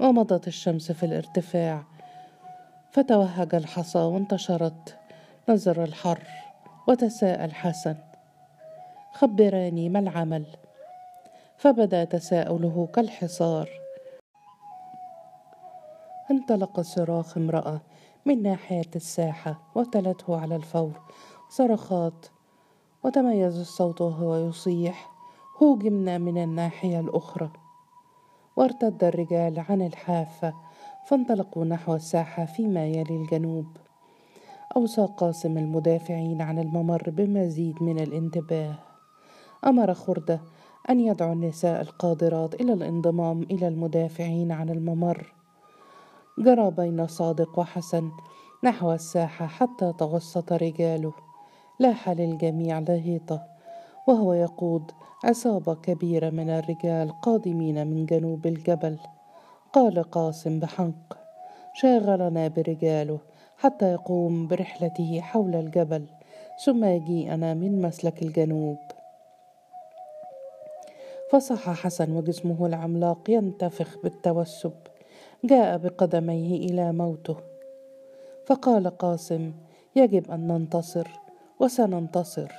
ومضت 0.00 0.48
الشمس 0.48 0.92
في 0.92 1.06
الارتفاع 1.06 1.82
فتوهج 2.90 3.54
الحصى 3.54 3.98
وانتشرت. 3.98 4.98
نزر 5.48 5.84
الحر 5.84 6.22
وتساءل 6.88 7.54
حسن. 7.54 7.96
خبراني 9.12 9.88
ما 9.88 9.98
العمل؟ 9.98 10.46
فبدا 11.56 12.04
تساؤله 12.04 12.88
كالحصار. 12.94 13.68
انطلق 16.30 16.80
صراخ 16.80 17.36
امرأة 17.36 17.80
من 18.26 18.42
ناحية 18.42 18.90
الساحة 18.96 19.60
وتلته 19.74 20.40
على 20.40 20.56
الفور. 20.56 21.00
صرخات 21.48 22.26
وتميز 23.04 23.60
الصوت 23.60 24.00
وهو 24.00 24.36
يصيح. 24.36 25.12
هوجمنا 25.62 26.18
من 26.18 26.42
الناحية 26.42 27.00
الأخرى. 27.00 27.50
وارتد 28.56 29.04
الرجال 29.04 29.64
عن 29.68 29.82
الحافة 29.82 30.54
فانطلقوا 31.06 31.64
نحو 31.64 31.94
الساحة 31.94 32.44
فيما 32.44 32.86
يلي 32.86 33.16
الجنوب. 33.16 33.66
اوصى 34.76 35.08
قاسم 35.16 35.58
المدافعين 35.58 36.42
عن 36.42 36.58
الممر 36.58 37.10
بمزيد 37.10 37.82
من 37.82 37.98
الانتباه. 37.98 38.78
أمر 39.66 39.94
خرده 39.94 40.40
أن 40.90 41.00
يدعو 41.00 41.32
النساء 41.32 41.80
القادرات 41.80 42.54
إلى 42.54 42.72
الانضمام 42.72 43.42
إلى 43.42 43.68
المدافعين 43.68 44.52
عن 44.52 44.70
الممر. 44.70 45.41
جرى 46.38 46.70
بين 46.70 47.06
صادق 47.06 47.58
وحسن 47.58 48.10
نحو 48.64 48.92
الساحة 48.92 49.46
حتى 49.46 49.92
توسط 49.98 50.52
رجاله. 50.52 51.12
لاح 51.80 52.10
للجميع 52.10 52.78
لهيطة 52.78 53.42
وهو 54.08 54.32
يقود 54.32 54.90
عصابه 55.24 55.74
كبيره 55.74 56.30
من 56.30 56.50
الرجال 56.50 57.20
قادمين 57.20 57.86
من 57.86 58.06
جنوب 58.06 58.46
الجبل. 58.46 58.98
قال 59.72 60.02
قاسم 60.02 60.60
بحنق 60.60 61.18
شاغلنا 61.74 62.48
برجاله 62.48 63.18
حتى 63.58 63.92
يقوم 63.92 64.48
برحلته 64.48 65.20
حول 65.20 65.54
الجبل 65.54 66.06
ثم 66.64 66.84
يجيئنا 66.84 67.54
من 67.54 67.82
مسلك 67.82 68.22
الجنوب. 68.22 68.78
فصح 71.30 71.70
حسن 71.70 72.16
وجسمه 72.16 72.66
العملاق 72.66 73.30
ينتفخ 73.30 73.98
بالتوسب. 74.02 74.72
جاء 75.44 75.78
بقدميه 75.78 76.56
إلى 76.56 76.92
موته. 76.92 77.36
فقال 78.46 78.88
قاسم 78.98 79.52
يجب 79.96 80.30
أن 80.30 80.46
ننتصر 80.46 81.08
وسننتصر. 81.60 82.52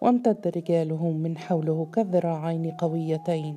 وامتد 0.00 0.48
رجاله 0.56 1.10
من 1.10 1.38
حوله 1.38 1.86
كذراعين 1.94 2.70
قويتين 2.70 3.56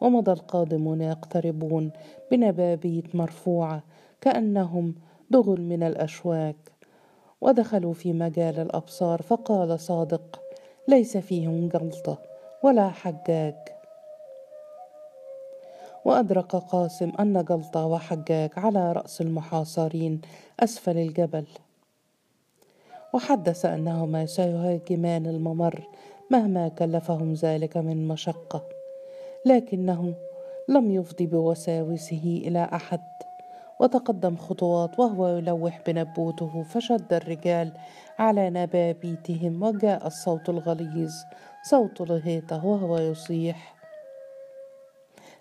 ومضى 0.00 0.32
القادمون 0.32 1.00
يقتربون 1.00 1.90
بنبابيت 2.30 3.14
مرفوعة 3.14 3.82
كأنهم 4.20 4.94
دغل 5.30 5.60
من 5.60 5.82
الأشواك. 5.82 6.72
ودخلوا 7.40 7.92
في 7.92 8.12
مجال 8.12 8.60
الأبصار 8.60 9.22
فقال 9.22 9.80
صادق 9.80 10.40
ليس 10.88 11.16
فيهم 11.16 11.68
جلطة 11.68 12.18
ولا 12.62 12.88
حجاج. 12.88 13.79
وأدرك 16.04 16.56
قاسم 16.56 17.12
أن 17.20 17.44
جلطة 17.44 17.86
وحجاج 17.86 18.50
على 18.56 18.92
رأس 18.92 19.20
المحاصرين 19.20 20.20
أسفل 20.60 20.98
الجبل. 20.98 21.44
وحدث 23.12 23.64
أنهما 23.64 24.26
سيهاجمان 24.26 25.26
الممر 25.26 25.88
مهما 26.30 26.68
كلفهم 26.68 27.32
ذلك 27.34 27.76
من 27.76 28.08
مشقة 28.08 28.62
لكنه 29.46 30.14
لم 30.68 30.90
يفضي 30.90 31.26
بوساوسه 31.26 32.42
إلى 32.46 32.68
أحد. 32.72 33.00
وتقدم 33.80 34.36
خطوات 34.36 34.98
وهو 34.98 35.28
يلوح 35.28 35.80
بنبوته 35.86 36.62
فشد 36.62 37.12
الرجال 37.12 37.72
على 38.18 38.50
نبابيتهم 38.50 39.62
وجاء 39.62 40.06
الصوت 40.06 40.48
الغليظ 40.48 41.12
صوت 41.62 42.00
الهيطة 42.00 42.66
وهو 42.66 42.98
يصيح 42.98 43.79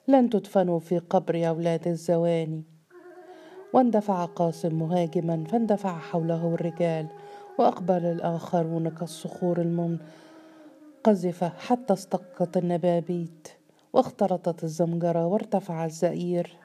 لن 0.10 0.30
تدفنوا 0.30 0.80
في 0.80 0.98
قبر 0.98 1.48
أولاد 1.48 1.88
الزواني. 1.88 2.64
واندفع 3.74 4.26
قاسم 4.26 4.80
مهاجما 4.80 5.44
فاندفع 5.44 6.00
حوله 6.00 6.54
الرجال 6.54 7.08
وأقبل 7.60 8.06
الآخرون 8.06 8.90
كالصخور 8.90 9.62
المنقذفة 9.62 11.50
حتى 11.50 11.94
استقت 11.94 12.58
النبابيت 12.58 13.48
واختلطت 13.94 14.64
الزمجرة 14.64 15.26
وارتفع 15.26 15.86
الزئير. 15.86 16.58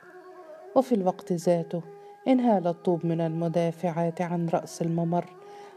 وفي 0.77 0.95
الوقت 0.95 1.33
ذاته 1.33 1.83
انهال 2.29 2.67
الطوب 2.67 3.07
من 3.07 3.21
المدافعات 3.21 4.21
عن 4.21 4.49
رأس 4.49 4.83
الممر 4.83 5.25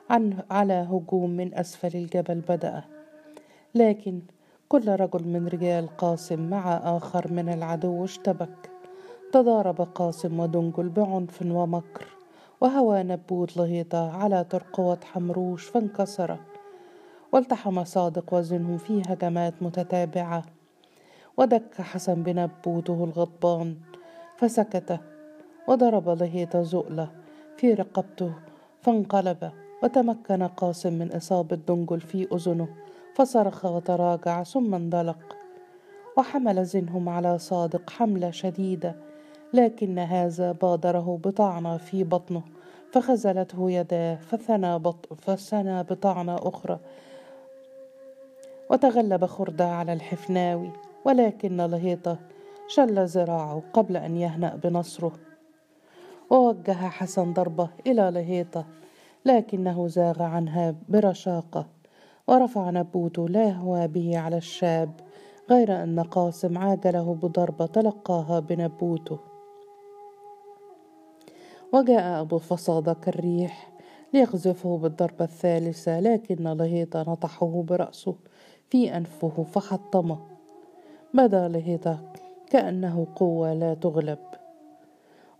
عن 0.10 0.44
على 0.52 0.74
هجوم 0.74 1.30
من 1.30 1.54
أسفل 1.54 1.98
الجبل 1.98 2.40
بدأ. 2.40 2.84
لكن 3.76 4.22
كل 4.70 4.88
رجل 4.88 5.28
من 5.28 5.48
رجال 5.48 5.88
قاسم 5.98 6.50
مع 6.50 6.78
آخر 6.98 7.32
من 7.32 7.50
العدو 7.50 8.04
اشتبك. 8.04 8.70
تضارب 9.32 9.82
قاسم 9.82 10.40
ودنجل 10.40 10.90
بعنف 10.90 11.42
ومكر 11.42 12.06
وهوى 12.62 13.04
نبوت 13.04 13.58
لهيطة 13.58 14.12
على 14.18 14.44
ترقوة 14.50 15.00
حمروش 15.04 15.64
فانكسر. 15.66 16.38
والتحم 17.32 17.84
صادق 17.84 18.34
وزنه 18.34 18.78
في 18.78 19.02
هجمات 19.08 19.54
متتابعة. 19.62 20.44
ودك 21.38 21.82
حسن 21.82 22.24
بنبوته 22.24 23.04
الغضبان 23.04 23.76
فسكت 24.38 25.00
وضرب 25.68 26.10
لهيطة 26.10 26.62
زؤلة 26.62 27.10
في 27.58 27.74
رقبته 27.74 28.34
فانقلب 28.82 29.52
وتمكن 29.84 30.44
قاسم 30.44 30.94
من 30.94 31.12
إصابة 31.12 31.56
دنجل 31.68 32.02
في 32.02 32.28
أذنه. 32.36 32.68
فصرخ 33.18 33.66
وتراجع 33.66 34.44
ثم 34.44 34.76
انطلق 34.76 35.36
وحمل 36.18 36.66
زنهم 36.66 37.10
على 37.10 37.38
صادق 37.38 37.90
حملة 37.90 38.32
شديدة 38.32 38.96
لكن 39.54 40.00
هذا 40.00 40.52
بادره 40.52 41.20
بطعنة 41.24 41.78
في 41.78 42.04
بطنه 42.04 42.42
فخزلته 42.92 43.72
يداه 43.72 44.16
فثنى, 44.16 44.80
بط... 44.80 45.14
فثنى 45.14 45.84
بطعنة 45.84 46.36
أخرى. 46.36 46.80
وتغلب 48.70 49.26
خردة 49.26 49.68
على 49.68 49.94
الحفناوي 49.94 50.72
ولكن 51.06 51.58
لهيطة 51.58 52.18
شل 52.68 53.06
ذراعه 53.06 53.64
قبل 53.74 53.98
أن 53.98 54.18
يهنأ 54.18 54.56
بنصره. 54.56 55.14
ووجه 56.30 56.74
حسن 56.74 57.34
ضربة 57.34 57.70
إلى 57.88 58.12
لهيطة 58.12 58.66
لكنه 59.26 59.88
زاغ 59.88 60.24
عنها 60.24 60.76
برشاقة. 60.90 61.77
ورفع 62.28 62.70
نبوته 62.70 63.30
لا 63.30 63.52
هو 63.52 63.88
به 63.88 64.18
على 64.18 64.38
الشاب 64.38 64.92
غير 65.50 65.84
أن 65.84 66.00
قاسم 66.00 66.58
عاجله 66.58 67.14
بضربة 67.16 67.66
تلقاها 67.66 68.40
بنبوته. 68.40 69.20
وجاء 71.74 72.22
أبو 72.22 72.38
فصادة 72.38 72.94
كالريح 72.94 73.72
ليقذفه 74.14 74.78
بالضربة 74.78 75.26
الثالثة 75.26 76.00
لكن 76.00 76.44
لهيطة 76.44 77.02
نطحه 77.02 77.64
برأسه 77.68 78.16
في 78.70 78.98
أنفه 78.98 79.44
فحطمه. 79.44 80.20
بدا 81.14 81.48
لهيطة 81.48 82.00
كأنه 82.50 83.08
قوة 83.16 83.54
لا 83.54 83.74
تغلب. 83.74 84.20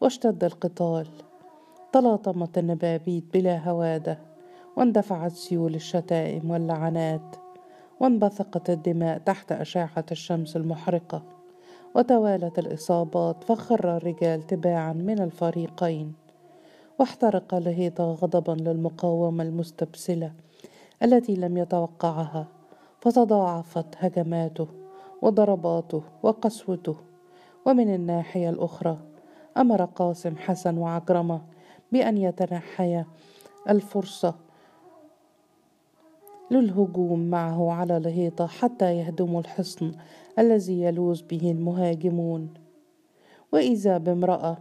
واشتد 0.02 0.44
القتال 0.44 1.08
تلاطمت 1.94 2.58
النبابيت 2.58 3.24
بلا 3.34 3.70
هوادة. 3.70 4.27
واندفعت 4.78 5.32
سيول 5.32 5.76
الشتائم 5.76 6.52
واللعنات 6.52 7.36
وانبثقت 8.00 8.70
الدماء 8.70 9.18
تحت 9.18 9.52
أشعة 9.52 10.06
الشمس 10.12 10.56
المحرقة. 10.56 11.24
وتوالت 11.96 12.60
الإصابات 12.60 13.44
فخر 13.44 13.98
الرجال 13.98 14.48
تباعا 14.48 14.94
من 14.94 15.20
الفريقين. 15.20 16.14
واحترق 17.00 17.56
لهيطة 17.56 18.12
غضبا 18.12 18.52
للمقاومة 18.52 19.44
المستبسلة 19.44 20.32
التي 21.04 21.36
لم 21.36 21.58
يتوقعها. 21.58 22.48
فتضاعفت 23.00 23.96
هجماته 23.98 24.68
وضرباته 25.22 26.04
وقسوته. 26.24 26.96
ومن 27.66 27.96
الناحية 27.96 28.50
الأخرى 28.50 28.98
أمر 29.58 29.86
قاسم 29.86 30.36
حسن 30.38 30.78
وعكرمة 30.78 31.42
بأن 31.92 32.18
يتنحيا 32.18 33.06
الفرصة 33.70 34.47
للهجوم 36.52 37.30
معه 37.30 37.72
على 37.72 37.98
الهيطة 37.98 38.48
حتى 38.48 38.98
يهدموا 38.98 39.40
الحصن 39.40 39.92
الذي 40.40 40.82
يلوذ 40.82 41.24
به 41.24 41.52
المهاجمون. 41.52 42.54
وإذا 43.52 43.98
بامرأة 43.98 44.58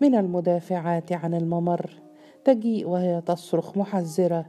من 0.00 0.14
المدافعات 0.14 1.12
عن 1.12 1.34
الممر 1.34 1.90
تجيء 2.44 2.88
وهي 2.88 3.20
تصرخ 3.20 3.78
محذرة 3.78 4.46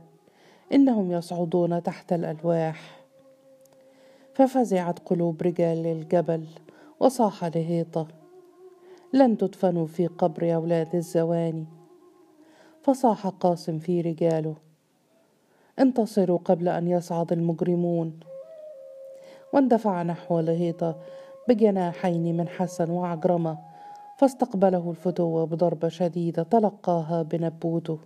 إنهم 0.73 1.11
يصعدون 1.11 1.83
تحت 1.83 2.13
الألواح. 2.13 3.01
ففزعت 4.33 4.99
قلوب 4.99 5.41
رجال 5.41 5.87
الجبل 5.87 6.45
وصاح 6.99 7.45
لهيطة 7.45 8.07
لن 9.13 9.37
تدفنوا 9.37 9.87
في 9.87 10.07
قبر 10.07 10.55
أولاد 10.55 10.95
الزواني. 10.95 11.65
فصاح 12.81 13.27
قاسم 13.27 13.79
في 13.79 14.01
رجاله 14.01 14.55
انتصروا 15.79 16.39
قبل 16.45 16.69
أن 16.69 16.87
يصعد 16.87 17.31
المجرمون. 17.31 18.19
واندفع 19.53 20.03
نحو 20.03 20.39
لهيطة 20.39 20.95
بجناحين 21.47 22.37
من 22.37 22.47
حسن 22.47 22.89
وعجرمة 22.89 23.57
فاستقبله 24.17 24.89
الفتوة 24.89 25.45
بضربة 25.45 25.87
شديدة 25.87 26.43
تلقاها 26.43 27.21
بنبوته 27.21 27.99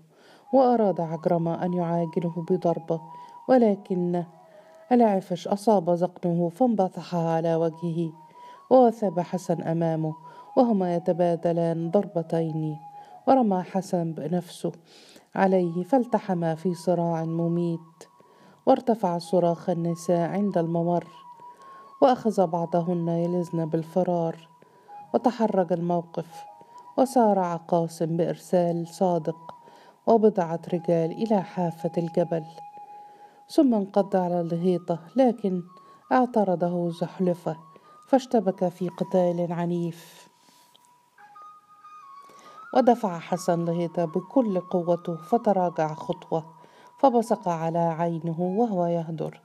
وأراد 0.53 1.01
عجرمة 1.01 1.65
أن 1.65 1.73
يعاجله 1.73 2.45
بضربة 2.49 3.01
ولكن 3.49 4.23
العفش 4.91 5.47
أصاب 5.47 5.89
ذقنه 5.89 6.49
فانبطح 6.49 7.15
على 7.15 7.55
وجهه 7.55 8.13
ووثب 8.69 9.19
حسن 9.19 9.61
أمامه 9.61 10.15
وهما 10.57 10.95
يتبادلان 10.95 11.91
ضربتين 11.91 12.77
ورمى 13.27 13.61
حسن 13.61 14.11
بنفسه. 14.11 14.71
عليه 15.35 15.83
فالتحما 15.83 16.55
في 16.55 16.73
صراع 16.73 17.23
مميت 17.23 17.79
وارتفع 18.65 19.17
صراخ 19.17 19.69
النساء 19.69 20.29
عند 20.29 20.57
الممر 20.57 21.07
وأخذ 22.01 22.47
بعضهن 22.47 23.07
يلزن 23.07 23.65
بالفرار 23.65 24.49
وتحرج 25.13 25.73
الموقف 25.73 26.45
وسارع 26.97 27.55
قاسم 27.55 28.17
بإرسال 28.17 28.87
صادق 28.87 29.55
وبضعة 30.07 30.59
رجال 30.73 31.11
إلى 31.11 31.41
حافة 31.41 31.91
الجبل. 31.97 32.45
ثم 33.49 33.73
انقض 33.73 34.15
على 34.15 34.41
الهيطه 34.41 34.99
لكن 35.15 35.63
اعترضه 36.11 36.89
زحلفة 36.89 37.57
فاشتبك 38.07 38.67
في 38.67 38.89
قتال 38.89 39.53
عنيف. 39.53 40.34
ودفع 42.75 43.19
حسن 43.19 43.65
لهيطة 43.65 44.05
بكل 44.05 44.59
قوته 44.59 45.15
فتراجع 45.15 45.93
خطوة 45.93 46.45
فبصق 46.99 47.47
على 47.47 47.79
عينه 47.79 48.41
وهو 48.41 48.85
يهدر. 48.85 49.41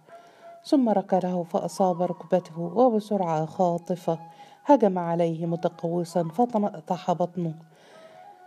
ثم 0.64 0.88
ركله 0.88 1.42
فأصاب 1.42 2.02
ركبته 2.02 2.60
وبسرعة 2.60 3.46
خاطفة 3.46 4.18
هجم 4.64 4.98
عليه 4.98 5.46
متقوسا 5.46 6.28
فتنطح 6.34 7.12
بطنه. 7.12 7.54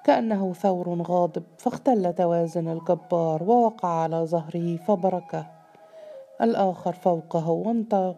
كأنه 0.04 0.54
ثور 0.54 1.02
غاضب 1.02 1.44
فاختل 1.58 2.14
توازن 2.14 2.68
الجبار 2.68 3.44
ووقع 3.44 3.90
على 3.90 4.26
ظهره 4.26 4.76
فبركه. 4.76 5.46
الآخر 6.42 6.94
فوقه 6.94 7.50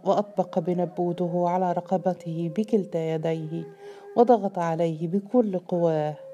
وأطبق 0.05 0.59
بنبوته 0.59 1.49
على 1.49 1.71
رقبته 1.71 2.51
بكلتا 2.57 2.99
يديه 2.99 3.63
وضغط 4.17 4.59
عليه 4.59 5.07
بكل 5.07 5.59
قواه. 5.59 6.24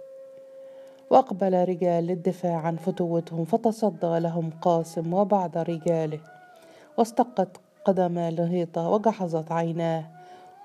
وأقبل 1.12 1.64
رجال 1.70 2.08
للدفاع 2.08 2.58
عن 2.58 2.76
فتوتهم 2.76 3.46
فتصدى 3.46 4.20
لهم 4.20 4.50
قاسم 4.62 5.14
وبعض 5.14 5.58
رجاله. 5.58 6.20
واستقت 6.98 7.60
قدما 7.86 8.32
لهيطة 8.32 8.90
وجحظت 8.90 9.52
عيناه 9.52 10.04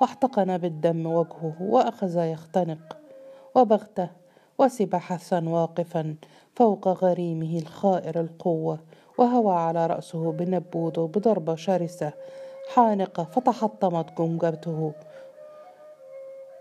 واحتقن 0.01 0.59
بالدم 0.59 1.07
وجهه 1.07 1.57
وأخذ 1.61 2.19
يختنق. 2.19 2.97
وبغته 3.55 4.09
وسب 4.59 4.97
حسن 4.97 5.47
واقفا 5.47 6.15
فوق 6.57 6.89
غريمه 6.89 7.59
الخائر 7.59 8.21
القوة 8.21 8.79
وهوى 9.19 9.55
على 9.55 9.87
رأسه 9.87 10.33
بنبوته 10.33 11.07
بضربة 11.07 11.55
شرسة 11.55 12.13
حانقة 12.75 13.25
فتحطمت 13.25 14.19
جمجمته. 14.19 14.93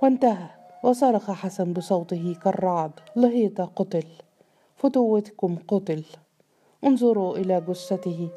وانتهى. 0.03 0.54
وصرخ 0.85 1.31
حسن 1.31 1.73
بصوته 1.73 2.35
كالرعد 2.43 2.91
لهيط 3.15 3.61
قتل 3.61 4.03
فتوتكم 4.75 5.57
قتل 5.67 6.03
انظروا 6.83 7.37
إلى 7.37 7.61
جثته. 7.61 8.29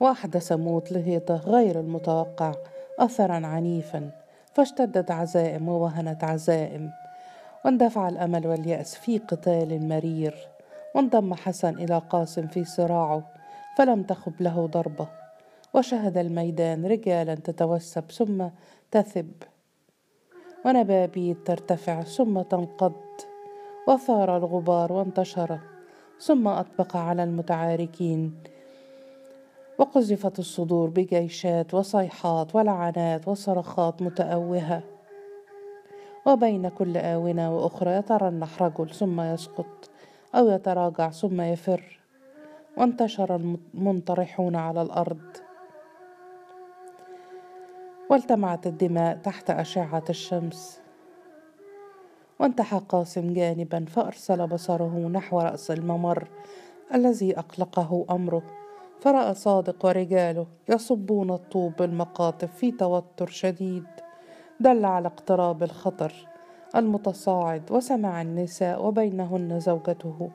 وأحدث 0.00 0.52
موت 0.52 0.92
لهيطة 0.92 1.36
غير 1.36 1.80
المتوقع 1.80 2.54
أثرا 2.98 3.46
عنيفا 3.46 4.10
فاشتدت 4.54 5.10
عزائم 5.10 5.68
ووهنت 5.68 6.24
عزائم. 6.24 6.90
واندفع 7.64 8.08
الأمل 8.08 8.46
واليأس 8.46 8.94
في 8.94 9.18
قتال 9.18 9.88
مرير 9.88 10.48
وانضم 10.94 11.34
حسن 11.34 11.74
إلى 11.78 12.02
قاسم 12.10 12.46
في 12.46 12.64
صراعه 12.64 13.22
فلم 13.78 14.02
تخب 14.02 14.42
له 14.42 14.66
ضربة. 14.66 15.19
وشهد 15.74 16.18
الميدان 16.18 16.86
رجالا 16.86 17.34
تتوسب 17.34 18.10
ثم 18.10 18.48
تثب. 18.90 19.32
ونبابيت 20.64 21.46
ترتفع 21.46 22.02
ثم 22.02 22.42
تنقض. 22.42 22.92
وثار 23.88 24.36
الغبار 24.36 24.92
وانتشر 24.92 25.58
ثم 26.20 26.48
أطبق 26.48 26.96
على 26.96 27.24
المتعاركين. 27.24 28.34
وقذفت 29.78 30.38
الصدور 30.38 30.88
بجيشات 30.90 31.74
وصيحات 31.74 32.54
ولعنات 32.54 33.28
وصرخات 33.28 34.02
متأوهة. 34.02 34.82
وبين 36.26 36.68
كل 36.68 36.96
آونة 36.96 37.56
وأخرى 37.56 37.90
يترنح 37.90 38.62
رجل 38.62 38.90
ثم 38.90 39.20
يسقط 39.20 39.90
أو 40.34 40.48
يتراجع 40.48 41.10
ثم 41.10 41.40
يفر. 41.40 42.00
وانتشر 42.76 43.36
المنطرحون 43.36 44.56
على 44.56 44.82
الأرض. 44.82 45.49
والتمعت 48.10 48.66
الدماء 48.66 49.16
تحت 49.16 49.50
أشعة 49.50 50.04
الشمس. 50.10 50.80
وانتحى 52.40 52.80
قاسم 52.88 53.32
جانبا 53.32 53.84
فأرسل 53.84 54.46
بصره 54.46 54.98
نحو 54.98 55.40
رأس 55.40 55.70
الممر 55.70 56.28
الذي 56.94 57.38
أقلقه 57.38 58.06
أمره. 58.10 58.42
فرأى 59.00 59.34
صادق 59.34 59.86
ورجاله 59.86 60.46
يصبون 60.68 61.30
الطوب 61.30 61.72
بالمقاطف 61.76 62.56
في 62.56 62.70
توتر 62.70 63.26
شديد. 63.26 63.86
دل 64.60 64.84
على 64.84 65.08
اقتراب 65.08 65.62
الخطر 65.62 66.12
المتصاعد 66.76 67.72
وسمع 67.72 68.22
النساء 68.22 68.86
وبينهن 68.86 69.60
زوجته 69.60 70.30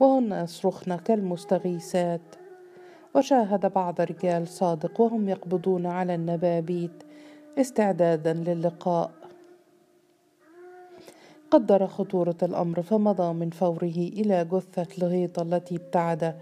وهن 0.00 0.32
يصرخن 0.32 0.96
كالمستغيثات. 0.96 2.34
وشاهد 3.14 3.72
بعض 3.72 4.00
رجال 4.00 4.48
صادق 4.48 5.00
وهم 5.00 5.28
يقبضون 5.28 5.86
على 5.86 6.14
النبابيت 6.14 7.03
استعدادا 7.58 8.32
للقاء. 8.32 9.10
قدر 11.50 11.86
خطورة 11.86 12.36
الأمر 12.42 12.82
فمضى 12.82 13.32
من 13.32 13.50
فوره 13.50 13.96
إلى 13.96 14.44
جثة 14.44 14.86
لغيطة 14.98 15.42
التي 15.42 15.76
ابتعد 15.76 16.34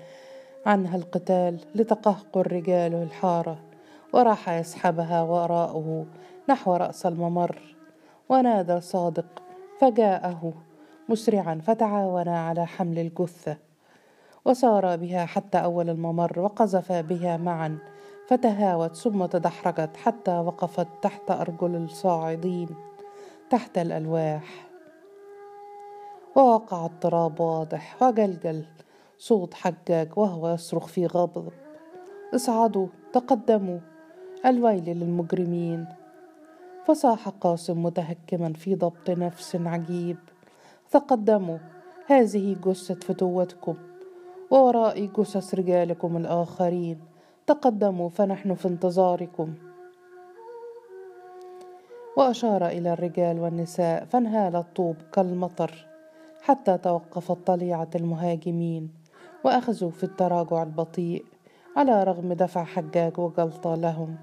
عنها 0.66 0.96
القتال 0.96 1.58
لتقهقر 1.74 2.52
رجاله 2.52 3.02
الحارة 3.02 3.58
وراح 4.12 4.48
يسحبها 4.48 5.22
وراءه 5.22 6.06
نحو 6.48 6.76
رأس 6.76 7.06
الممر. 7.06 7.76
ونادى 8.28 8.80
صادق 8.80 9.42
فجاءه 9.80 10.52
مسرعا 11.08 11.60
فتعاونا 11.66 12.46
على 12.46 12.66
حمل 12.66 12.98
الجثة 12.98 13.56
وسارا 14.44 14.96
بها 14.96 15.26
حتى 15.26 15.58
أول 15.58 15.90
الممر 15.90 16.40
وقذفا 16.40 17.00
بها 17.00 17.36
معا. 17.36 17.91
فتهاوت 18.32 18.96
ثم 18.96 19.26
تدحرجت 19.26 19.96
حتى 19.96 20.38
وقفت 20.38 20.86
تحت 21.02 21.30
أرجل 21.30 21.76
الصاعدين 21.76 22.68
تحت 23.50 23.78
الألواح. 23.78 24.68
ووقع 26.36 26.86
التراب 26.86 27.40
واضح 27.40 28.02
وجلجل 28.02 28.64
صوت 29.18 29.54
حجاج 29.54 30.08
وهو 30.16 30.54
يصرخ 30.54 30.86
في 30.86 31.06
غضب. 31.06 31.48
اصعدوا 32.34 32.86
تقدموا 33.12 33.78
الويل 34.46 34.84
للمجرمين. 34.84 35.86
فصاح 36.86 37.28
قاسم 37.28 37.82
متهكما 37.82 38.52
في 38.52 38.74
ضبط 38.74 39.10
نفس 39.10 39.56
عجيب. 39.56 40.18
تقدموا 40.90 41.58
هذه 42.06 42.56
جثة 42.64 42.94
فتوتكم 42.94 43.74
وورائي 44.50 45.06
جثث 45.06 45.54
رجالكم 45.54 46.16
الآخرين. 46.16 47.11
تقدموا 47.46 48.08
فنحن 48.08 48.54
في 48.54 48.68
انتظاركم. 48.68 49.54
وأشار 52.16 52.66
إلى 52.66 52.92
الرجال 52.92 53.40
والنساء 53.40 54.04
فانهال 54.04 54.56
الطوب 54.56 54.96
كالمطر 55.12 55.86
حتى 56.42 56.78
توقفت 56.78 57.46
طليعة 57.46 57.88
المهاجمين 57.94 58.90
وأخذوا 59.44 59.90
في 59.90 60.04
التراجع 60.04 60.62
البطيء 60.62 61.24
على 61.76 62.04
رغم 62.04 62.32
دفع 62.32 62.64
حجاج 62.64 63.18
وجلطة 63.18 63.74
لهم. 63.74 64.16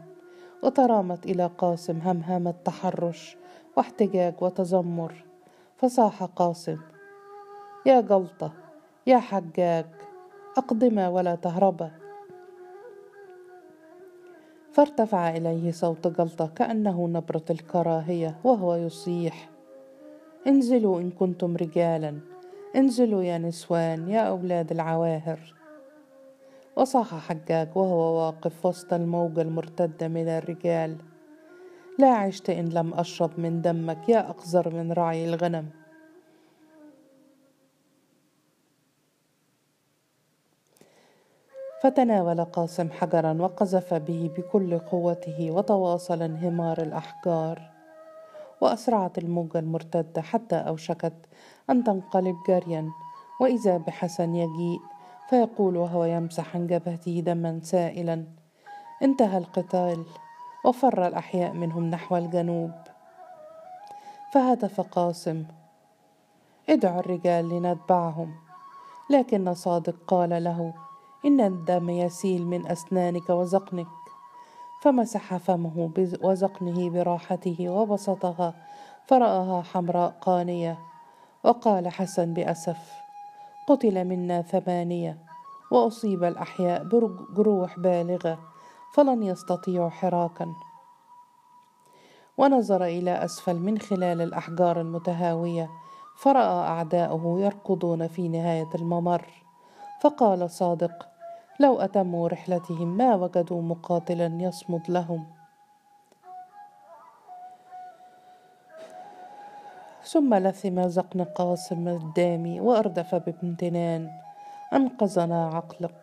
وترامت 0.64 1.26
إلى 1.26 1.50
قاسم 1.58 1.98
همهمة 1.98 2.54
تحرش 2.66 3.38
واحتجاج 3.78 4.34
وتذمر. 4.42 5.26
فصاح 5.78 6.24
قاسم 6.24 6.78
يا 7.86 8.02
جلطة 8.02 8.54
يا 9.08 9.18
حجاج 9.18 9.86
أقدما 10.58 11.10
ولا 11.10 11.36
تهربا 11.36 11.92
فارتفع 14.80 15.30
إليه 15.30 15.72
صوت 15.72 16.08
جلطة 16.08 16.48
كأنه 16.48 17.08
نبرة 17.08 17.44
الكراهية 17.50 18.38
وهو 18.44 18.76
يصيح. 18.76 19.50
انزلوا 20.48 21.02
إن 21.02 21.12
كنتم 21.12 21.56
رجالا. 21.56 22.20
انزلوا 22.76 23.24
يا 23.24 23.38
نسوان 23.38 24.10
يا 24.10 24.20
أولاد 24.20 24.72
العواهر. 24.72 25.40
وصاح 26.76 27.16
حجاج 27.16 27.68
وهو 27.76 28.26
واقف 28.26 28.66
وسط 28.66 28.94
الموجة 28.94 29.42
المرتدة 29.42 30.08
من 30.08 30.28
الرجال. 30.28 30.96
لا 31.98 32.14
عشت 32.14 32.50
إن 32.50 32.70
لم 32.70 32.94
أشرب 32.94 33.32
من 33.38 33.62
دمك 33.62 34.10
يا 34.10 34.30
أقذر 34.30 34.76
من 34.76 34.92
رعي 34.92 35.30
الغنم. 35.30 35.66
فتناول 41.84 42.44
قاسم 42.44 42.92
حجرا 42.92 43.34
وقذف 43.40 43.94
به 43.94 44.32
بكل 44.38 44.80
قوته 44.80 45.52
وتواصل 45.52 46.22
انهمار 46.22 46.82
الأحجار. 46.82 47.70
وأسرعت 48.62 49.18
الموجة 49.18 49.60
المرتدة 49.60 50.22
حتى 50.22 50.56
أوشكت 50.56 51.14
أن 51.70 51.84
تنقلب 51.84 52.36
جريا 52.48 52.90
وإذا 53.42 53.78
بحسن 53.78 54.36
يجيء 54.36 54.80
فيقول 55.30 55.78
وهو 55.78 56.06
يمسح 56.06 56.56
عن 56.56 56.68
جبهته 56.68 57.24
دما 57.26 57.60
سائلا 57.64 58.26
انتهى 59.04 59.38
القتال 59.38 60.06
وفر 60.66 61.08
الأحياء 61.08 61.54
منهم 61.54 61.90
نحو 61.90 62.18
الجنوب. 62.18 62.72
فهتف 64.34 64.82
قاسم 64.82 65.46
ادعوا 66.70 67.00
الرجال 67.00 67.50
لنتبعهم. 67.50 68.36
لكن 69.10 69.54
صادق 69.54 69.96
قال 70.08 70.44
له 70.44 70.74
إن 71.26 71.42
الدم 71.42 71.90
يسيل 71.90 72.48
من 72.48 72.68
أسنانك 72.68 73.30
وزقنك. 73.30 73.88
فمسح 74.82 75.38
فمه 75.38 75.92
وزقنه 76.22 76.90
براحته 76.90 77.70
وبسطها 77.70 78.54
فرآها 79.08 79.62
حمراء 79.62 80.10
قانية. 80.22 80.80
وقال 81.44 81.88
حسن 81.88 82.34
بأسف 82.34 82.94
قتل 83.68 84.06
منا 84.06 84.42
ثمانية 84.42 85.18
وأصيب 85.72 86.24
الأحياء 86.24 86.84
بجروح 86.84 87.80
بالغة 87.80 88.40
فلن 88.94 89.24
يستطيعوا 89.24 89.90
حراكا. 89.90 90.54
ونظر 92.38 92.84
إلى 92.84 93.12
أسفل 93.26 93.60
من 93.60 93.78
خلال 93.78 94.22
الأحجار 94.22 94.82
المتهاوية 94.82 95.70
فرأى 96.18 96.68
أعداؤه 96.68 97.42
يركضون 97.42 98.08
في 98.08 98.28
نهاية 98.28 98.70
الممر. 98.76 99.49
فقال 100.02 100.50
صادق 100.50 101.08
لو 101.60 101.80
أتموا 101.80 102.28
رحلتهم 102.28 102.98
ما 102.98 103.16
وجدوا 103.16 103.62
مقاتلا 103.62 104.38
يصمد 104.42 104.92
لهم. 104.92 105.26
ثم 110.04 110.34
لثم 110.36 110.88
زقن 110.88 111.24
قاسم 111.24 111.88
الدامي 111.88 112.62
وأردف 112.62 113.16
بامتنان 113.16 114.10
أنقذنا 114.74 115.48
عقلق. 115.48 115.96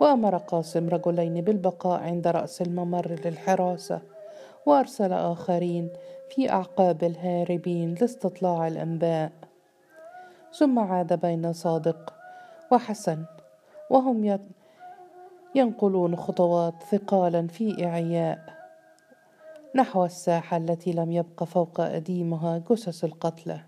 وأمر 0.00 0.36
قاسم 0.36 0.88
رجلين 0.88 1.40
بالبقاء 1.44 2.02
عند 2.02 2.28
رأس 2.28 2.62
الممر 2.62 3.20
للحراسة 3.24 4.00
وأرسل 4.66 5.12
آخرين 5.12 5.90
في 6.30 6.50
أعقاب 6.50 7.04
الهاربين 7.04 7.94
لاستطلاع 7.94 8.66
الأنباء. 8.66 9.45
ثم 10.58 10.78
عاد 10.78 11.20
بين 11.20 11.52
صادق 11.52 12.14
وحسن 12.72 13.24
وهم 13.90 14.38
ينقلون 15.54 16.16
خطوات 16.16 16.82
ثقالا 16.82 17.46
في 17.46 17.86
إعياء 17.86 18.38
نحو 19.74 20.04
الساحة 20.04 20.56
التي 20.56 20.92
لم 20.92 21.12
يبق 21.12 21.44
فوق 21.44 21.80
أديمها 21.80 22.58
جثث 22.58 23.04
القتلى 23.04 23.60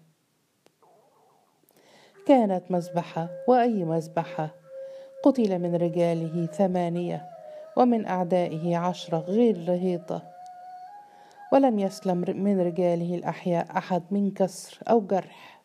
كانت 2.27 2.71
مذبحة 2.71 3.29
وأي 3.49 3.85
مذبحة؟ 3.85 4.51
قتل 5.23 5.59
من 5.59 5.75
رجاله 5.75 6.47
ثمانية 6.47 7.29
ومن 7.77 8.07
أعدائه 8.07 8.77
عشرة 8.77 9.19
غير 9.19 9.57
لهيطة 9.57 10.23
ولم 11.53 11.79
يسلم 11.79 12.19
من 12.19 12.61
رجاله 12.61 13.15
الأحياء 13.15 13.79
أحد 13.79 14.03
من 14.11 14.31
كسر 14.31 14.79
أو 14.91 15.01
جرح. 15.01 15.58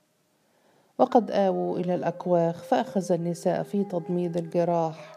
وقد 1.03 1.31
آووا 1.31 1.77
إلى 1.77 1.95
الأكواخ 1.95 2.63
فأخذ 2.63 3.11
النساء 3.11 3.63
في 3.63 3.83
تضميد 3.83 4.37
الجراح 4.37 5.15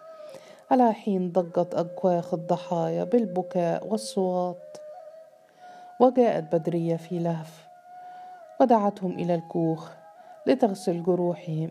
على 0.71 0.93
حين 0.93 1.33
ضجت 1.33 1.75
أكواخ 1.75 2.35
الضحايا 2.35 3.05
بالبكاء 3.05 3.87
والصوات 3.87 4.77
وجاءت 6.01 6.55
بدرية 6.55 6.97
في 6.97 7.19
لهف 7.19 7.67
ودعتهم 8.61 9.11
إلى 9.13 9.35
الكوخ 9.35 9.91
لتغسل 10.47 11.03
جروحهم. 11.03 11.71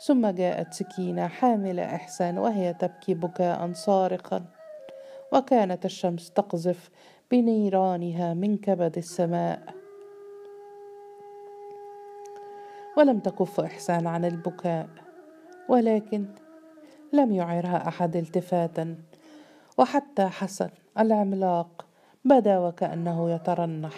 ثم 0.00 0.26
جاءت 0.26 0.74
سكينة 0.74 1.26
حاملة 1.26 1.84
إحسان 1.94 2.38
وهي 2.38 2.74
تبكي 2.74 3.14
بكاء 3.14 3.72
صارخا. 3.72 4.44
وكانت 5.32 5.84
الشمس 5.84 6.30
تقذف 6.30 6.90
بنيرانها 7.30 8.34
من 8.34 8.56
كبد 8.56 8.96
السماء. 8.96 9.77
ولم 12.98 13.18
تكف 13.18 13.60
إحسان 13.60 14.06
عن 14.06 14.24
البكاء 14.24 14.88
ولكن 15.68 16.26
لم 17.12 17.32
يعرها 17.32 17.88
أحد 17.88 18.16
التفاتا 18.16 18.96
وحتى 19.78 20.26
حسن 20.26 20.68
العملاق 20.98 21.86
بدا 22.24 22.58
وكأنه 22.58 23.30
يترنح 23.30 23.94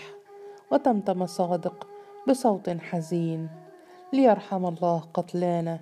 وتمتم 0.72 1.26
صادق 1.26 1.86
بصوت 2.28 2.70
حزين 2.70 3.48
ليرحم 4.12 4.66
الله 4.66 4.98
قتلانا. 5.14 5.80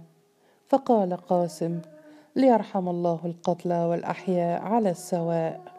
فقال 0.68 1.16
قاسم 1.16 1.81
ليرحم 2.37 2.88
الله 2.88 3.20
القتلى 3.24 3.85
والأحياء 3.85 4.62
على 4.62 4.90
السواء. 4.90 5.78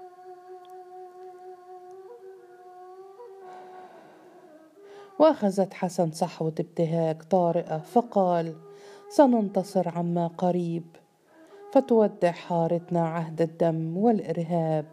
وأخذت 5.20 5.74
حسن 5.74 6.12
صحوة 6.12 6.54
ابتهاج 6.60 7.22
طارئة 7.22 7.78
فقال 7.78 8.56
سننتصر 9.10 9.90
عما 9.90 10.28
قريب. 10.28 10.84
فتودع 11.74 12.32
حارتنا 12.32 13.08
عهد 13.08 13.42
الدم 13.42 13.98
والإرهاب. 13.98 14.86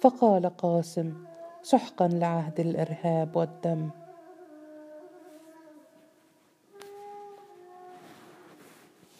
فقال 0.00 0.56
قاسم 0.56 1.14
سحقا 1.62 2.08
لعهد 2.08 2.60
الإرهاب 2.60 3.36
والدم. 3.36 3.90